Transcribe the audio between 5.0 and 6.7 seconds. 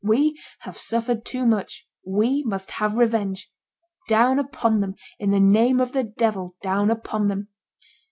in the name of the devil,